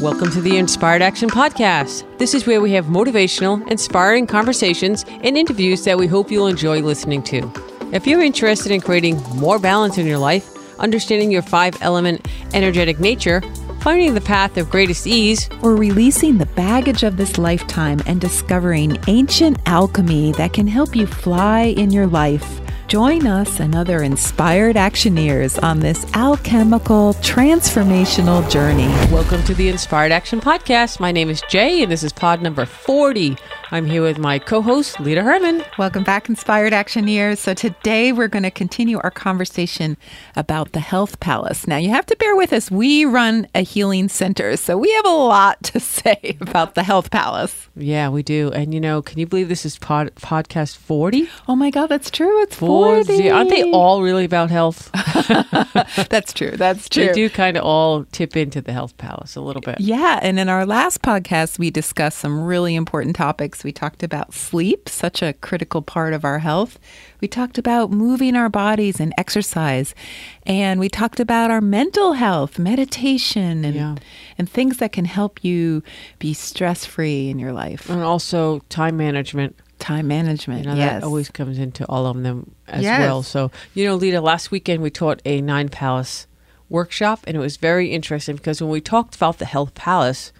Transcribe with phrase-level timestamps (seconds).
[0.00, 2.04] Welcome to the Inspired Action Podcast.
[2.18, 6.82] This is where we have motivational, inspiring conversations and interviews that we hope you'll enjoy
[6.82, 7.50] listening to.
[7.92, 13.00] If you're interested in creating more balance in your life, understanding your five element energetic
[13.00, 13.42] nature,
[13.80, 18.98] finding the path of greatest ease, or releasing the baggage of this lifetime and discovering
[19.08, 22.60] ancient alchemy that can help you fly in your life.
[22.88, 28.88] Join us and other inspired actioneers on this alchemical transformational journey.
[29.12, 30.98] Welcome to the Inspired Action Podcast.
[30.98, 33.36] My name is Jay, and this is pod number 40.
[33.70, 35.62] I'm here with my co host, Lita Herman.
[35.76, 37.36] Welcome back, Inspired Actioneers.
[37.36, 39.98] So, today we're going to continue our conversation
[40.34, 41.66] about the Health Palace.
[41.66, 42.70] Now, you have to bear with us.
[42.70, 47.10] We run a healing center, so we have a lot to say about the Health
[47.10, 47.68] Palace.
[47.76, 48.50] Yeah, we do.
[48.52, 51.28] And you know, can you believe this is pod, podcast 40?
[51.46, 52.40] Oh my God, that's true.
[52.40, 52.77] It's 40.
[52.78, 53.30] 40.
[53.30, 54.90] Aren't they all really about health?
[56.08, 56.52] that's true.
[56.52, 57.06] That's true.
[57.06, 59.80] They do kind of all tip into the Health Palace a little bit.
[59.80, 60.18] Yeah.
[60.22, 63.64] And in our last podcast, we discussed some really important topics.
[63.64, 66.78] We talked about sleep, such a critical part of our health.
[67.20, 69.94] We talked about moving our bodies and exercise.
[70.46, 73.94] And we talked about our mental health, meditation, and, yeah.
[74.38, 75.82] and things that can help you
[76.18, 77.88] be stress free in your life.
[77.88, 79.56] And also time management.
[79.78, 80.64] Time management.
[80.64, 81.00] You know, yes.
[81.00, 83.00] that always comes into all of them as yes.
[83.00, 83.22] well.
[83.22, 86.26] So, you know, Lita, last weekend we taught a nine palace
[86.68, 90.32] workshop and it was very interesting because when we talked about the health palace,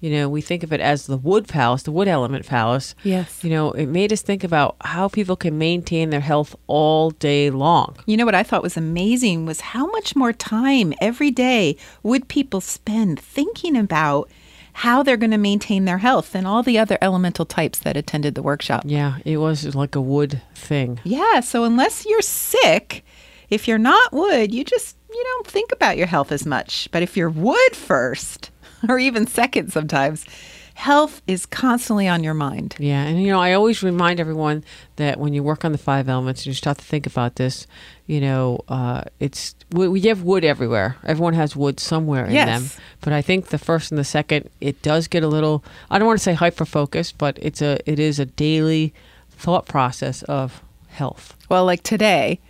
[0.00, 2.94] you know, we think of it as the wood palace, the wood element palace.
[3.04, 3.42] Yes.
[3.42, 7.48] You know, it made us think about how people can maintain their health all day
[7.48, 7.96] long.
[8.04, 12.28] You know what I thought was amazing was how much more time every day would
[12.28, 14.30] people spend thinking about
[14.74, 18.34] how they're going to maintain their health and all the other elemental types that attended
[18.34, 18.82] the workshop.
[18.84, 21.00] Yeah, it was like a wood thing.
[21.04, 23.04] Yeah, so unless you're sick,
[23.50, 26.88] if you're not wood, you just you don't think about your health as much.
[26.90, 28.50] But if you're wood first,
[28.88, 30.24] or even second sometimes.
[30.74, 32.74] Health is constantly on your mind.
[32.78, 33.04] Yeah.
[33.04, 34.64] And, you know, I always remind everyone
[34.96, 37.66] that when you work on the five elements, and you start to think about this,
[38.06, 40.96] you know, uh, it's, we, we have wood everywhere.
[41.04, 42.74] Everyone has wood somewhere in yes.
[42.74, 42.82] them.
[43.00, 46.08] But I think the first and the second, it does get a little, I don't
[46.08, 48.92] want to say hyper focused, but it's a, it is a daily
[49.30, 51.36] thought process of health.
[51.48, 52.40] Well, like today,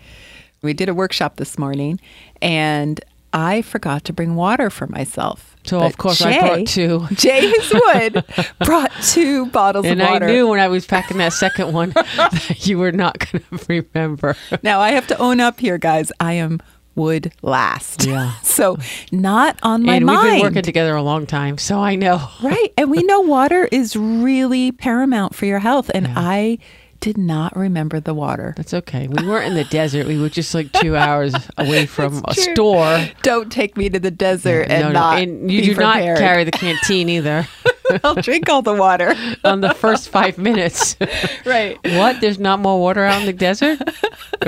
[0.62, 2.00] we did a workshop this morning
[2.40, 5.53] and I forgot to bring water for myself.
[5.64, 7.06] So but of course Jay, I brought two.
[7.14, 8.24] James Wood
[8.64, 10.24] brought two bottles and of water.
[10.24, 13.44] And I knew when I was packing that second one that you were not going
[13.58, 14.36] to remember.
[14.62, 16.12] Now I have to own up here, guys.
[16.20, 16.60] I am
[16.94, 18.04] wood last.
[18.04, 18.34] Yeah.
[18.42, 18.78] So
[19.10, 19.96] not on my mind.
[19.96, 20.22] and mind.
[20.22, 22.28] we've been working together a long time, so I know.
[22.42, 22.72] right.
[22.76, 25.90] And we know water is really paramount for your health.
[25.94, 26.14] And yeah.
[26.16, 26.58] I
[27.04, 28.54] did not remember the water.
[28.56, 29.08] That's okay.
[29.08, 30.06] We weren't in the desert.
[30.06, 33.06] We were just like two hours away from a store.
[33.20, 34.92] Don't take me to the desert and no, no.
[34.94, 35.18] not.
[35.18, 36.14] And you do prepared.
[36.14, 37.46] not carry the canteen either.
[38.04, 40.96] I'll drink all the water on the first five minutes.
[41.44, 41.78] right.
[41.84, 42.22] What?
[42.22, 43.80] There's not more water out in the desert?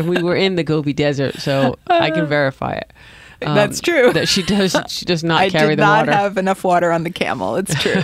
[0.03, 2.27] We were in the Gobi Desert, so I can uh-huh.
[2.27, 2.91] verify it.
[3.43, 4.13] Um, That's true.
[4.13, 4.77] That she does.
[4.89, 5.93] She does not I carry the water.
[5.93, 7.57] I did not have enough water on the camel.
[7.57, 8.03] It's true.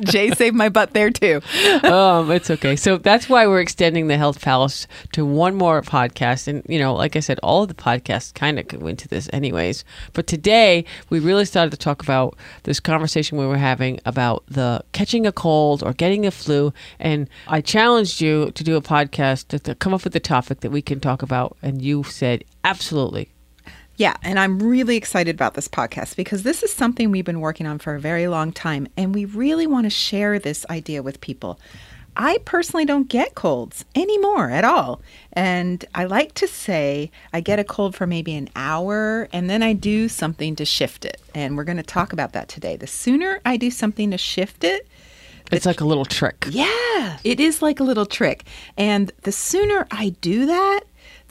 [0.00, 1.40] Jay saved my butt there too.
[1.82, 2.76] um, it's okay.
[2.76, 6.46] So that's why we're extending the Health Palace to one more podcast.
[6.46, 9.28] And you know, like I said, all of the podcasts kind of go into this,
[9.32, 9.84] anyways.
[10.12, 14.84] But today we really started to talk about this conversation we were having about the
[14.92, 16.72] catching a cold or getting a flu.
[16.98, 20.60] And I challenged you to do a podcast to, to come up with a topic
[20.60, 23.33] that we can talk about, and you said absolutely.
[23.96, 27.66] Yeah, and I'm really excited about this podcast because this is something we've been working
[27.66, 31.20] on for a very long time, and we really want to share this idea with
[31.20, 31.60] people.
[32.16, 35.00] I personally don't get colds anymore at all.
[35.32, 39.62] And I like to say I get a cold for maybe an hour and then
[39.62, 41.20] I do something to shift it.
[41.34, 42.76] And we're going to talk about that today.
[42.76, 44.86] The sooner I do something to shift it,
[45.50, 46.46] it's like a little trick.
[46.50, 48.44] Yeah, it is like a little trick.
[48.76, 50.80] And the sooner I do that,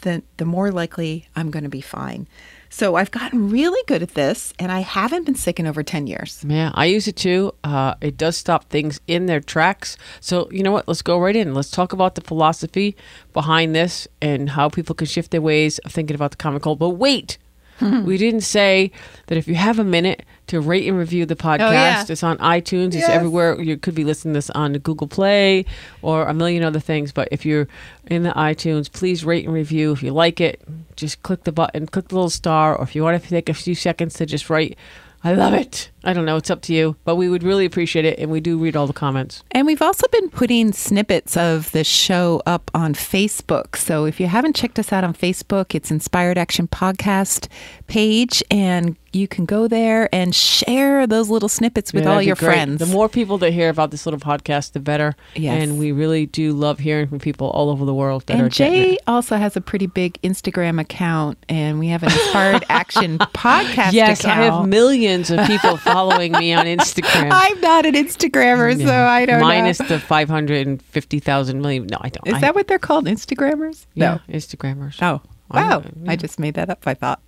[0.01, 2.27] the, the more likely I'm going to be fine.
[2.73, 6.07] So I've gotten really good at this, and I haven't been sick in over 10
[6.07, 6.43] years.
[6.45, 7.53] Yeah, I use it too.
[7.63, 9.95] Uh, it does stop things in their tracks.
[10.21, 10.87] So, you know what?
[10.87, 11.53] Let's go right in.
[11.53, 12.95] Let's talk about the philosophy
[13.31, 16.79] behind this and how people can shift their ways of thinking about the common cold.
[16.79, 17.37] But wait,
[17.79, 18.91] we didn't say
[19.27, 22.05] that if you have a minute to rate and review the podcast, oh, yeah.
[22.07, 23.03] it's on iTunes, yes.
[23.03, 23.59] it's everywhere.
[23.61, 25.65] You could be listening to this on Google Play
[26.01, 27.11] or a million other things.
[27.11, 27.67] But if you're
[28.07, 29.93] in the iTunes, please rate and review.
[29.93, 30.61] If you like it,
[30.95, 33.53] just click the button, click the little star, or if you want to take a
[33.53, 34.77] few seconds to just write
[35.25, 35.89] I love it.
[36.03, 36.35] I don't know.
[36.35, 38.19] It's up to you, but we would really appreciate it.
[38.19, 39.41] And we do read all the comments.
[39.51, 43.77] And we've also been putting snippets of the show up on Facebook.
[43.77, 47.47] So if you haven't checked us out on Facebook, it's Inspired Action Podcast
[47.87, 52.35] page and you can go there and share those little snippets with Yeah, all your
[52.35, 52.79] friends.
[52.79, 55.15] The more people that hear about this little podcast, the better.
[55.35, 55.61] Yes.
[55.63, 58.97] And we really do love hearing from people all over the world that and Jay
[59.07, 64.25] also has a pretty big Instagram account, and we have an Inspired Action podcast Yes,
[64.25, 67.29] I have millions of people following me on Instagram.
[67.31, 69.87] I'm not an Instagrammer, so I don't Minus know.
[69.87, 71.87] the 550,000 million.
[71.87, 72.27] No, I don't.
[72.27, 73.05] Is I- that what they're called?
[73.05, 73.85] Instagrammers?
[73.93, 75.01] Yeah, Instagrammers.
[75.01, 75.21] Oh.
[75.51, 75.83] I Wow.
[76.07, 76.15] I yeah.
[76.15, 77.21] just made that up, I thought.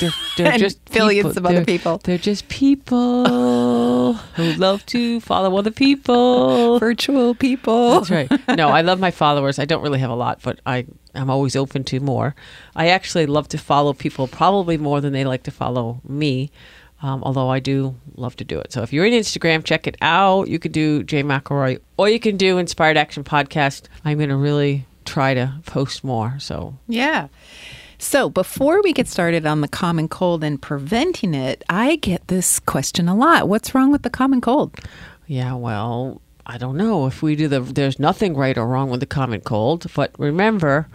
[0.00, 1.38] They're, they're And just billions people.
[1.38, 1.98] of other They're- people.
[2.02, 6.78] They're just people who love to follow other people.
[6.78, 8.00] Virtual people.
[8.00, 8.30] That's right.
[8.56, 9.58] No, I love my followers.
[9.58, 12.34] I don't really have a lot, but I I'm always open to more.
[12.74, 16.50] I actually love to follow people probably more than they like to follow me.
[17.00, 18.72] Um, although I do love to do it.
[18.72, 20.48] So if you're in Instagram, check it out.
[20.48, 23.82] You could do Jay McElroy or you can do Inspired Action Podcast.
[24.04, 26.36] I'm going to really try to post more.
[26.38, 27.28] So Yeah.
[28.00, 32.60] So before we get started on the common cold and preventing it, I get this
[32.60, 33.48] question a lot.
[33.48, 34.76] What's wrong with the common cold?
[35.26, 37.60] Yeah, well, I don't know if we do the.
[37.60, 40.86] There's nothing right or wrong with the common cold, but remember,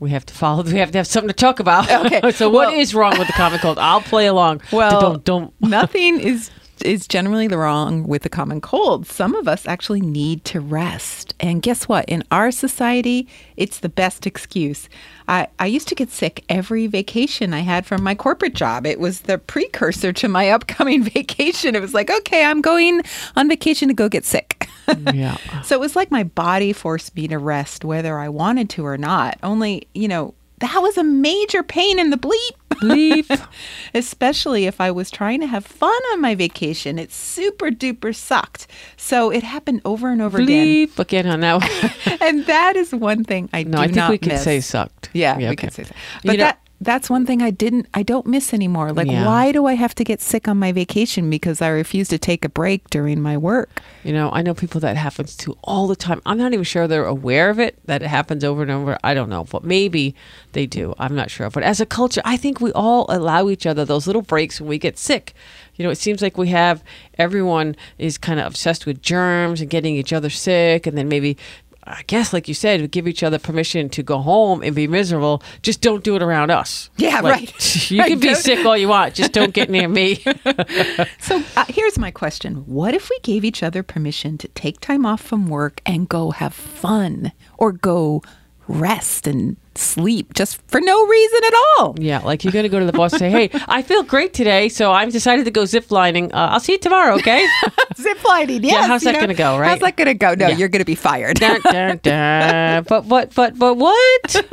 [0.00, 0.62] we have to follow.
[0.64, 1.90] We have to have something to talk about.
[1.90, 3.78] Okay, so what well- is wrong with the common cold?
[3.78, 4.60] I'll play along.
[4.72, 5.54] Well, don't don't.
[5.62, 6.50] nothing is
[6.82, 9.06] is generally the wrong with the common cold.
[9.06, 11.34] Some of us actually need to rest.
[11.40, 12.04] And guess what?
[12.08, 14.88] In our society, it's the best excuse.
[15.28, 18.86] I, I used to get sick every vacation I had from my corporate job.
[18.86, 21.74] It was the precursor to my upcoming vacation.
[21.74, 23.02] It was like, okay, I'm going
[23.36, 24.68] on vacation to go get sick.
[25.14, 25.38] Yeah.
[25.62, 28.98] So it was like my body forced me to rest whether I wanted to or
[28.98, 29.38] not.
[29.42, 32.56] Only, you know, that was a major pain in the bleep.
[32.80, 33.48] Bleep.
[33.94, 36.98] Especially if I was trying to have fun on my vacation.
[36.98, 38.66] It super duper sucked.
[38.96, 40.46] So it happened over and over again.
[40.66, 42.18] Leave again on that one.
[42.20, 44.44] And that is one thing I No, do I think we could miss.
[44.44, 45.10] say sucked.
[45.12, 45.56] Yeah, we okay.
[45.56, 45.92] can say that.
[46.22, 48.92] You But know- that that's one thing I didn't I don't miss anymore.
[48.92, 49.26] Like Yeah.
[49.26, 52.44] why do I have to get sick on my vacation because I refuse to take
[52.44, 53.80] a break during my work?
[54.04, 56.20] You know, I know people that happens to all the time.
[56.26, 58.98] I'm not even sure they're aware of it, that it happens over and over.
[59.02, 60.14] I don't know, but maybe
[60.52, 60.94] they do.
[60.98, 61.48] I'm not sure.
[61.50, 64.68] But as a culture, I think we all allow each other those little breaks when
[64.68, 65.34] we get sick.
[65.76, 66.84] You know, it seems like we have
[67.18, 71.36] everyone is kind of obsessed with germs and getting each other sick, and then maybe.
[71.86, 74.86] I guess, like you said, we give each other permission to go home and be
[74.88, 75.42] miserable.
[75.62, 76.88] Just don't do it around us.
[76.96, 77.90] Yeah, Like, right.
[77.90, 79.14] You Right, can be don't- sick all you want.
[79.14, 80.24] Just don't get near me.
[81.20, 82.56] So uh, here's my question.
[82.66, 86.30] What if we gave each other permission to take time off from work and go
[86.30, 88.22] have fun or go
[88.66, 91.96] rest and sleep just for no reason at all?
[91.98, 94.32] Yeah, like you're going to go to the boss and say, "Hey, I feel great
[94.34, 96.32] today, so I've decided to go zip lining.
[96.32, 97.46] Uh, I'll see you tomorrow, okay?"
[97.96, 98.86] Zip lining, yes.
[98.86, 99.68] how's you that gonna go, right?
[99.70, 100.34] How's that going to go?
[100.34, 100.56] No, Yeah.
[100.56, 101.38] you're going to be fired.
[101.38, 102.84] dun, dun, dun.
[102.88, 104.44] But but but but what?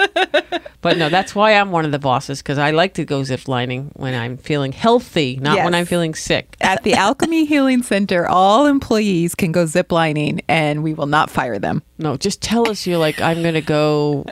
[0.81, 3.47] but no, that's why I'm one of the bosses because I like to go zip
[3.47, 6.55] lining when I'm feeling healthy, not when I'm feeling sick.
[6.61, 11.29] At the Alchemy Healing Center, all employees can go zip lining and we will not
[11.29, 11.81] fire them.
[11.97, 14.25] No, just tell us you're like I'm going to go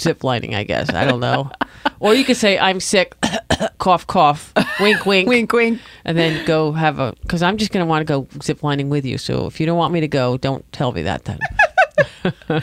[0.00, 0.54] zip lining.
[0.54, 1.50] I guess I don't know,
[2.00, 3.14] or you could say I'm sick,
[3.78, 5.80] cough cough, wink wink, Wink, wink.
[6.04, 8.88] and then go have a because I'm just going to want to go zip lining
[8.88, 9.18] with you.
[9.18, 11.38] So if you don't want me to go, don't tell me that then.
[12.48, 12.60] All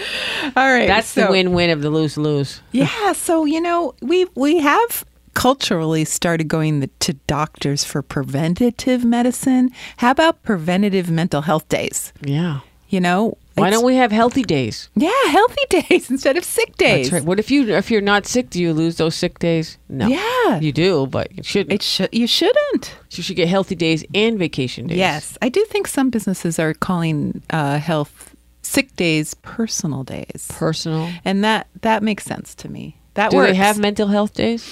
[0.55, 0.87] right.
[0.87, 2.61] That's the win-win of the lose-lose.
[2.71, 9.05] Yeah, so you know, we we have culturally started going the, to doctors for preventative
[9.05, 9.71] medicine.
[9.97, 12.11] How about preventative mental health days?
[12.21, 12.59] Yeah.
[12.89, 14.89] You know, Why don't we have healthy days?
[14.95, 17.09] Yeah, healthy days instead of sick days.
[17.09, 17.25] That's right.
[17.27, 18.49] What if you if you're not sick?
[18.49, 19.77] Do you lose those sick days?
[19.89, 20.07] No.
[20.07, 20.59] Yeah.
[20.59, 21.73] You do, but you shouldn't.
[21.73, 22.95] It should you shouldn't.
[23.11, 24.97] you should get healthy days and vacation days.
[24.97, 31.09] Yes, I do think some businesses are calling uh, health sick days personal days, Personal.
[31.25, 32.97] and that that makes sense to me.
[33.15, 33.51] That Do works.
[33.51, 34.63] they have mental health days?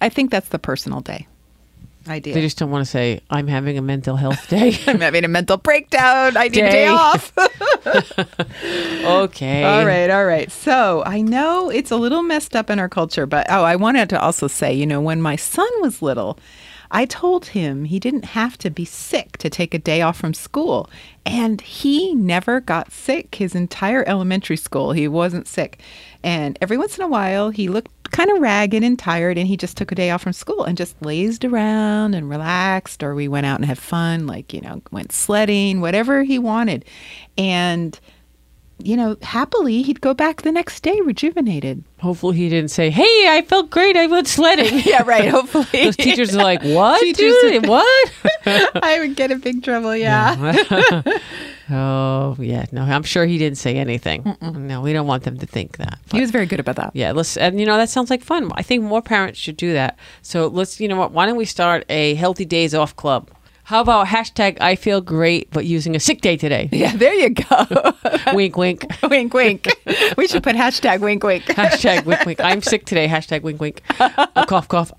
[0.00, 1.26] I think that's the personal day
[2.08, 2.34] idea.
[2.34, 4.76] They just don't want to say I'm having a mental health day.
[4.86, 6.36] I'm having a mental breakdown.
[6.36, 6.86] I need a day Day.
[6.86, 7.32] off.
[9.04, 9.64] okay.
[9.64, 10.50] All right, all right.
[10.50, 14.08] So I know it's a little messed up in our culture, but oh, I wanted
[14.10, 16.38] to also say, you know, when my son was little,
[16.90, 20.32] I told him he didn't have to be sick to take a day off from
[20.32, 20.88] school.
[21.26, 24.92] And he never got sick his entire elementary school.
[24.92, 25.80] He wasn't sick.
[26.22, 29.56] And every once in a while, he looked kind of ragged and tired, and he
[29.56, 33.02] just took a day off from school and just lazed around and relaxed.
[33.02, 36.84] Or we went out and had fun, like, you know, went sledding, whatever he wanted.
[37.36, 37.98] And
[38.82, 41.84] you know, happily he'd go back the next day rejuvenated.
[42.00, 43.96] Hopefully he didn't say, "Hey, I felt great.
[43.96, 45.28] I went sledding." Yeah, right.
[45.28, 45.66] Hopefully.
[45.84, 47.66] Those teachers are like, "What, Teachers- dude?
[47.68, 48.12] What?"
[48.46, 51.02] I would get in big trouble, yeah.
[51.70, 54.36] Oh yeah, no, I'm sure he didn't say anything.
[54.42, 55.98] No, we don't want them to think that.
[56.12, 56.90] He was very good about that.
[56.94, 58.50] Yeah, let's and you know that sounds like fun.
[58.54, 59.98] I think more parents should do that.
[60.22, 61.12] So let's you know what?
[61.12, 63.30] Why don't we start a healthy days off club?
[63.64, 66.68] How about hashtag I feel great, but using a sick day today?
[66.70, 67.94] Yeah, there you go.
[68.34, 68.84] wink, wink.
[69.08, 69.66] wink, wink.
[70.18, 71.44] We should put hashtag wink, wink.
[71.54, 72.40] Hashtag wink, wink.
[72.40, 73.08] I'm sick today.
[73.08, 73.80] Hashtag wink, wink.
[73.98, 74.92] Uh, cough, cough.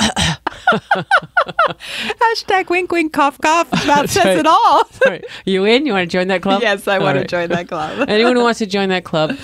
[2.17, 3.69] hashtag wink, wink, cough, cough.
[3.69, 4.39] That says right.
[4.39, 4.83] it all.
[5.05, 5.23] Right.
[5.45, 5.85] You in?
[5.85, 6.63] You want to join that club?
[6.63, 8.09] Yes, I All want to join that club.
[8.09, 9.37] Anyone who wants to join that club,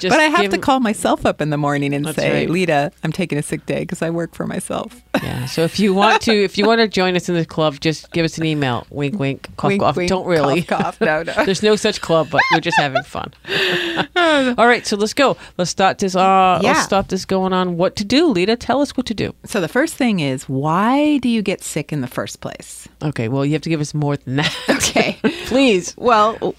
[0.00, 2.32] just But I have give to call myself up in the morning and That's say,
[2.32, 2.50] right.
[2.50, 5.02] Lita, I'm taking a sick day because I work for myself.
[5.22, 5.46] Yeah.
[5.46, 8.10] So if you want to, if you want to join us in the club, just
[8.12, 8.86] give us an email.
[8.90, 9.48] Wink, wink.
[9.56, 9.96] Cough, Wink, cough.
[9.96, 10.62] wink, Don't really.
[10.62, 11.00] cough, cough.
[11.00, 11.32] No, no.
[11.44, 13.32] There's no such club, but we're just having fun.
[14.16, 14.86] All right.
[14.86, 15.36] So let's go.
[15.58, 16.16] Let's start this.
[16.16, 16.72] Uh, Yeah.
[16.72, 17.76] Let's start this going on.
[17.76, 18.56] What to do, Lita?
[18.56, 19.34] Tell us what to do.
[19.44, 22.88] So the first thing is, why do you get sick in the first place?
[23.02, 23.28] Okay.
[23.28, 24.56] Well, you have to give us more than that.
[24.68, 25.18] Okay.
[25.46, 25.94] Please.
[25.96, 26.54] well,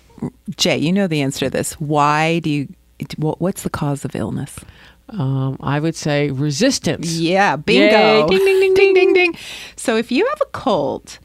[0.55, 1.73] Jay, you know the answer to this.
[1.79, 2.67] Why do you?
[3.17, 4.59] What- What's the cause of illness?
[5.09, 7.11] Um, I would say resistance.
[7.17, 8.27] Yeah, bingo.
[8.27, 9.35] Ding, ding, ding, ding, ding, ding.
[9.75, 11.19] So if you have a cold,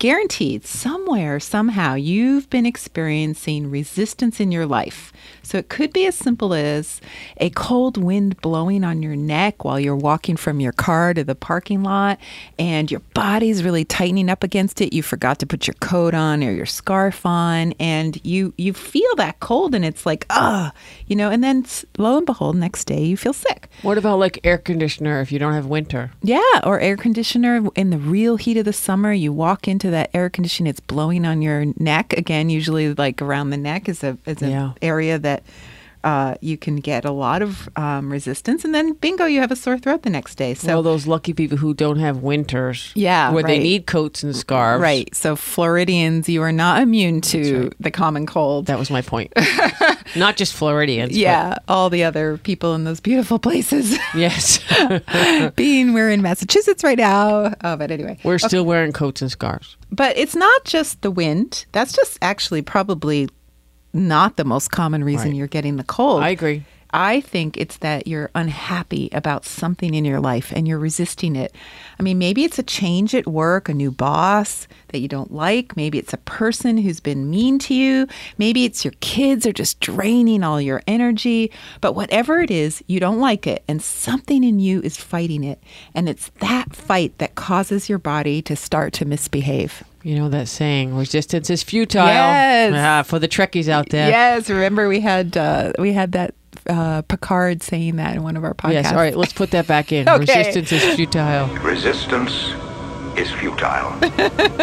[0.00, 5.12] guaranteed somewhere, somehow, you've been experiencing resistance in your life.
[5.48, 7.00] So it could be as simple as
[7.38, 11.34] a cold wind blowing on your neck while you're walking from your car to the
[11.34, 12.18] parking lot,
[12.58, 14.92] and your body's really tightening up against it.
[14.92, 19.14] You forgot to put your coat on or your scarf on, and you you feel
[19.16, 20.72] that cold, and it's like ah,
[21.06, 21.30] you know.
[21.30, 21.64] And then
[21.96, 23.70] lo and behold, next day you feel sick.
[23.80, 26.10] What about like air conditioner if you don't have winter?
[26.22, 29.12] Yeah, or air conditioner in the real heat of the summer.
[29.14, 32.12] You walk into that air conditioning, it's blowing on your neck.
[32.12, 34.72] Again, usually like around the neck is a is an Yeah.
[34.82, 35.37] area that
[36.04, 39.56] uh, you can get a lot of um, resistance, and then bingo, you have a
[39.56, 40.54] sore throat the next day.
[40.54, 44.34] So So those lucky people who don't have winters, Yeah, where they need coats and
[44.34, 48.66] scarves, right, so Floridians, you are not immune to the common cold.
[48.66, 49.32] That was my point.
[50.16, 51.10] Not just Floridians.
[51.10, 53.98] but- yeah, all the other people in those beautiful places.
[54.14, 54.60] yes.
[55.56, 59.76] Being we're in Massachusetts right now, oh, but anyway, We're still wearing coats and scarves.
[59.90, 61.66] But it's not just the wind.
[61.72, 63.28] That's just actually probably
[63.98, 65.36] not the most common reason Right.
[65.36, 66.22] you're getting the cold.
[66.22, 66.64] I agree.
[66.90, 71.54] I think it's that you're unhappy about something in your life and you're resisting it.
[72.00, 75.76] I mean, maybe it's a change at work, a new boss that you don't like.
[75.76, 78.06] Maybe it's a person who's been mean to you.
[78.38, 81.50] Maybe it's your kids are just draining all your energy.
[81.82, 85.62] But whatever it is, you don't like it and something in you is fighting it.
[85.94, 89.84] And it's that fight that causes your body to start to misbehave.
[90.02, 92.06] You know that saying, resistance is futile.
[92.06, 92.72] Yes.
[92.76, 94.08] Ah, for the Trekkies out there.
[94.08, 96.34] Yes, remember we had uh, we had that
[96.68, 98.72] uh, Picard saying that in one of our podcasts.
[98.72, 98.92] Yes.
[98.92, 99.16] All right.
[99.16, 100.08] Let's put that back in.
[100.08, 100.20] Okay.
[100.38, 101.46] Resistance is futile.
[101.58, 102.32] Resistance
[103.16, 103.98] is futile.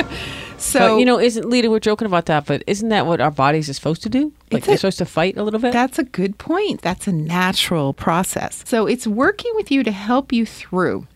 [0.58, 1.70] So but you know, isn't Lita?
[1.70, 4.32] We're joking about that, but isn't that what our bodies are supposed to do?
[4.52, 5.74] Like It's they're a- supposed to fight a little bit.
[5.74, 6.82] That's a good point.
[6.82, 8.64] That's a natural process.
[8.66, 11.08] So it's working with you to help you through.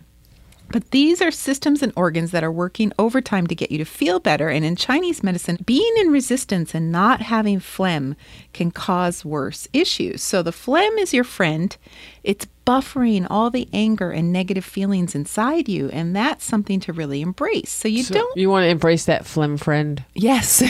[0.71, 4.19] But these are systems and organs that are working overtime to get you to feel
[4.19, 4.49] better.
[4.49, 8.15] And in Chinese medicine, being in resistance and not having phlegm
[8.53, 10.21] can cause worse issues.
[10.21, 11.75] So the phlegm is your friend.
[12.23, 15.89] It's buffering all the anger and negative feelings inside you.
[15.89, 17.71] And that's something to really embrace.
[17.71, 18.37] So you So don't.
[18.37, 20.03] You want to embrace that phlegm friend.
[20.13, 20.59] Yes.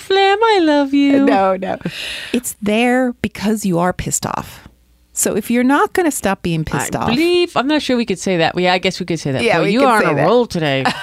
[0.00, 1.24] Phlegm, I love you.
[1.24, 1.78] no, no.
[2.32, 4.68] It's there because you are pissed off.
[5.12, 7.96] So if you're not going to stop being pissed I off, believe I'm not sure
[7.96, 8.58] we could say that.
[8.58, 9.42] Yeah, I guess we could say that.
[9.42, 10.26] Yeah, Boy, you are on a that.
[10.26, 10.84] roll today.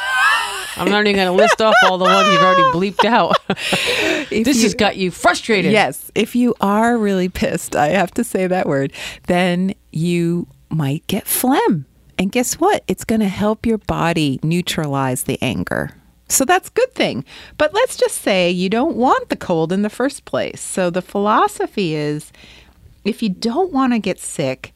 [0.77, 3.37] I'm not even going to list off all the ones you've already bleeped out.
[4.29, 5.71] this you- has got you frustrated.
[5.71, 8.93] Yes, if you are really pissed, I have to say that word,
[9.27, 11.85] then you might get phlegm.
[12.17, 12.83] And guess what?
[12.87, 15.91] It's going to help your body neutralize the anger.
[16.29, 17.25] So that's a good thing.
[17.57, 20.61] But let's just say you don't want the cold in the first place.
[20.61, 22.31] So the philosophy is
[23.05, 24.73] if you don't want to get sick,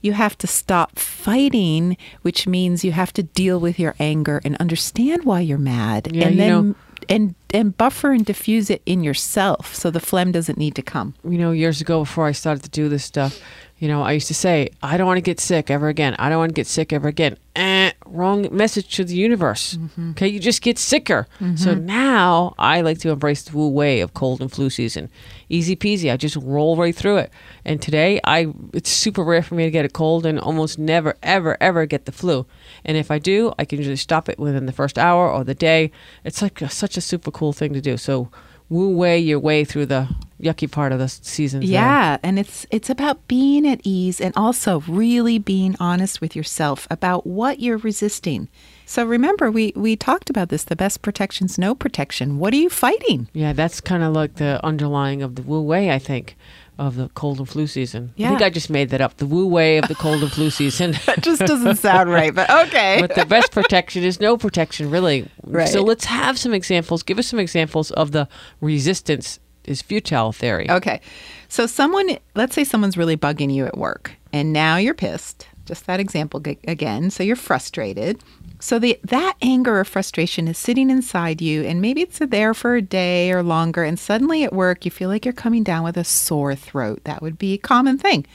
[0.00, 4.56] you have to stop fighting, which means you have to deal with your anger and
[4.56, 6.08] understand why you're mad.
[6.12, 6.74] Yeah, and you then know-
[7.08, 11.14] and and buffer and diffuse it in yourself so the phlegm doesn't need to come.
[11.24, 13.38] you know, years ago before I started to do this stuff,
[13.78, 16.14] you know, I used to say, I don't want to get sick ever again.
[16.18, 17.36] I don't want to get sick ever again.
[17.54, 19.74] Eh, wrong message to the universe.
[19.74, 20.10] Mm-hmm.
[20.10, 21.26] Okay, you just get sicker.
[21.56, 25.10] So now I like to embrace the Wu Wei of cold and flu season.
[25.48, 26.12] Easy peasy.
[26.12, 27.30] I just roll right through it.
[27.64, 31.14] And today, I it's super rare for me to get a cold and almost never,
[31.22, 32.46] ever, ever get the flu.
[32.84, 35.54] And if I do, I can usually stop it within the first hour or the
[35.54, 35.90] day.
[36.24, 37.96] It's like a, such a super cool thing to do.
[37.96, 38.30] So
[38.68, 40.08] Wu Wei your way through the
[40.40, 41.60] yucky part of the season.
[41.60, 41.68] there.
[41.68, 46.86] Yeah, and it's it's about being at ease and also really being honest with yourself
[46.90, 48.48] about what you're resisting
[48.88, 50.62] So remember, we we talked about this.
[50.62, 52.38] The best protection's no protection.
[52.38, 53.28] What are you fighting?
[53.32, 56.36] Yeah, that's kind of like the underlying of the Wu Wei, I think,
[56.78, 58.12] of the cold and flu season.
[58.14, 58.28] Yeah.
[58.28, 59.16] I think I just made that up.
[59.16, 60.94] The Wu Wei of the cold and flu season.
[61.06, 62.98] That just doesn't sound right, but okay.
[63.00, 65.28] but the best protection is no protection, really.
[65.42, 65.68] Right.
[65.68, 67.02] So let's have some examples.
[67.02, 68.28] Give us some examples of the
[68.60, 70.70] resistance is futile theory.
[70.70, 71.00] Okay.
[71.48, 75.46] So someone, let's say someone's really bugging you at work and now you're pissed.
[75.64, 77.10] Just that example g- again.
[77.10, 78.22] So you're frustrated.
[78.58, 82.76] So the that anger or frustration is sitting inside you and maybe it's there for
[82.76, 85.96] a day or longer and suddenly at work you feel like you're coming down with
[85.96, 87.02] a sore throat.
[87.04, 88.26] That would be a common thing.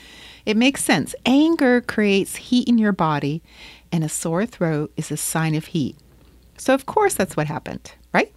[0.45, 1.15] It makes sense.
[1.25, 3.41] Anger creates heat in your body
[3.91, 5.95] and a sore throat is a sign of heat.
[6.57, 8.31] So of course that's what happened, right?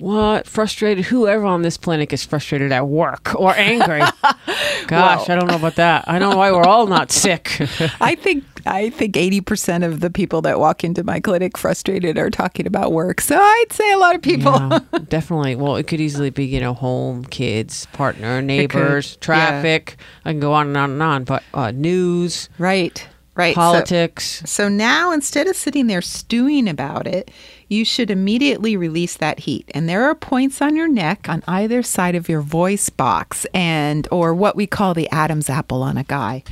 [0.00, 1.04] What frustrated?
[1.04, 4.00] Whoever on this planet gets frustrated at work or angry.
[4.86, 6.08] Gosh, I don't know about that.
[6.08, 7.60] I don't know why we're all not sick.
[8.00, 12.16] I think I think eighty percent of the people that walk into my clinic frustrated
[12.16, 13.20] are talking about work.
[13.20, 14.52] So I'd say a lot of people.
[14.52, 14.78] Yeah,
[15.08, 15.54] definitely.
[15.56, 19.24] Well, it could easily be, you know, home, kids, partner, neighbors, yeah.
[19.24, 19.98] traffic.
[20.24, 21.24] I can go on and on and on.
[21.24, 23.06] But uh, news, right,
[23.40, 23.54] right.
[23.54, 24.42] So- politics.
[24.46, 27.30] So, now instead of sitting there stewing about it,
[27.68, 29.70] you should immediately release that heat.
[29.74, 34.08] And there are points on your neck on either side of your voice box and
[34.10, 36.42] or what we call the Adam's apple on a guy.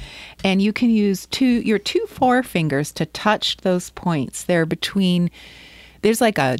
[0.45, 4.45] And you can use two your two forefingers to touch those points.
[4.45, 5.31] They're between
[6.03, 6.57] there's like a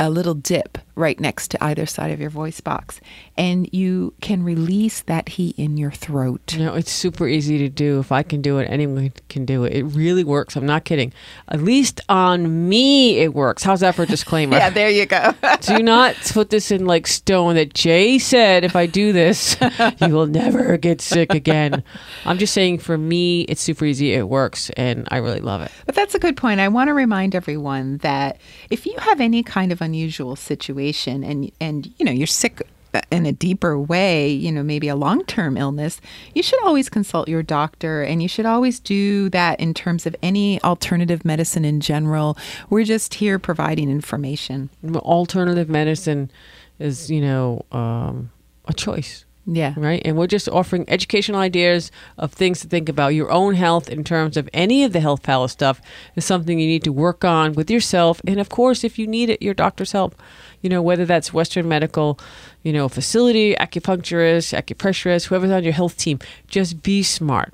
[0.00, 3.00] a little dip right next to either side of your voice box
[3.36, 6.52] and you can release that heat in your throat.
[6.52, 7.98] You know, it's super easy to do.
[7.98, 9.72] If I can do it, anyone can do it.
[9.72, 10.54] It really works.
[10.54, 11.12] I'm not kidding.
[11.48, 13.62] At least on me, it works.
[13.62, 14.52] How's that for a disclaimer?
[14.62, 15.34] Yeah, there you go.
[15.62, 19.56] do not put this in like stone that Jay said if I do this,
[20.00, 21.82] you will never get sick again.
[22.24, 24.12] I'm just saying for me, it's super easy.
[24.12, 25.72] It works and I really love it.
[25.86, 26.60] But that's a good point.
[26.60, 30.81] I want to remind everyone that if you have any kind of unusual situation
[31.24, 32.62] and and you know you're sick
[33.10, 36.00] in a deeper way, you know, maybe a long-term illness,
[36.34, 40.14] you should always consult your doctor and you should always do that in terms of
[40.22, 42.36] any alternative medicine in general.
[42.68, 44.70] We're just here providing information.
[44.94, 46.30] Alternative medicine
[46.78, 48.30] is, you know, um,
[48.66, 49.24] a choice.
[49.44, 49.74] Yeah.
[49.76, 50.00] right?
[50.04, 53.08] And we're just offering educational ideas of things to think about.
[53.08, 55.80] Your own health in terms of any of the health palace stuff
[56.14, 58.20] is something you need to work on with yourself.
[58.26, 60.14] And of course, if you need it, your doctor's help.
[60.60, 62.20] You know, whether that's Western medical,
[62.62, 67.52] you know, facility, acupuncturist, acupressurist, whoever's on your health team, just be smart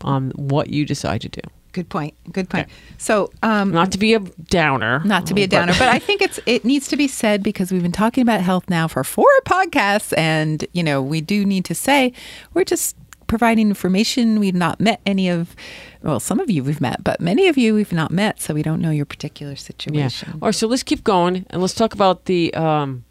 [0.00, 1.40] on what you decide to do.
[1.76, 2.14] Good point.
[2.32, 2.68] Good point.
[2.96, 5.02] So, um, Not to be a downer.
[5.04, 7.70] not to be a downer, but I think it's it needs to be said because
[7.70, 11.66] we've been talking about health now for four podcasts, and you know we do need
[11.66, 12.14] to say
[12.54, 14.40] we're just providing information.
[14.40, 15.54] We've not met any of,
[16.02, 18.62] well, some of you we've met, but many of you we've not met, so we
[18.62, 20.28] don't know your particular situation.
[20.30, 20.34] Yeah.
[20.40, 23.04] All right, so let's keep going and let's talk about the um,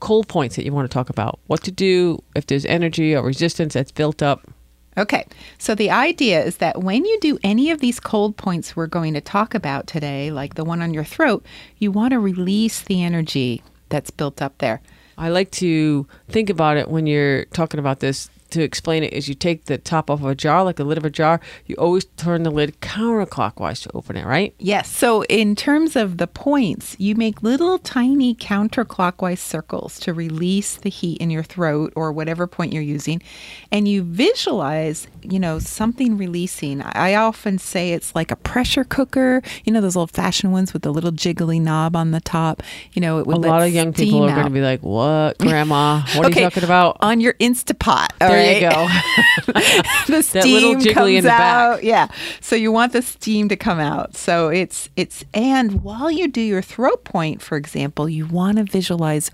[0.00, 1.38] cold points that you want to talk about.
[1.46, 4.50] What to do if there's energy or resistance that's built up.
[4.98, 5.26] Okay,
[5.56, 9.14] so the idea is that when you do any of these cold points we're going
[9.14, 11.46] to talk about today, like the one on your throat,
[11.78, 14.80] you want to release the energy that's built up there.
[15.16, 18.30] I like to think about it when you're talking about this.
[18.50, 20.98] To explain it, is you take the top off of a jar, like the lid
[20.98, 21.40] of a jar.
[21.66, 24.54] You always turn the lid counterclockwise to open it, right?
[24.58, 24.88] Yes.
[24.88, 30.90] So, in terms of the points, you make little tiny counterclockwise circles to release the
[30.90, 33.22] heat in your throat or whatever point you're using.
[33.70, 36.82] And you visualize, you know, something releasing.
[36.82, 40.82] I often say it's like a pressure cooker, you know, those old fashioned ones with
[40.82, 42.62] the little jiggly knob on the top.
[42.92, 45.38] You know, it would A lot of young people are going to be like, "What,
[45.38, 46.02] Grandma?
[46.14, 48.08] What are Okay, you talking about?" On your Instapot.
[48.40, 49.52] All there you go.
[50.08, 51.40] the steam That little comes in the back.
[51.40, 51.84] out.
[51.84, 52.08] Yeah.
[52.40, 54.16] So you want the steam to come out.
[54.16, 58.64] So it's it's and while you do your throat point, for example, you want to
[58.64, 59.30] visualize